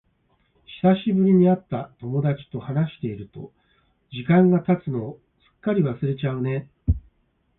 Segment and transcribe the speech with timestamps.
[0.81, 3.53] 久しぶりに会った友達と話していると、
[4.11, 6.71] 時間が経つのをすっかり忘れちゃうね。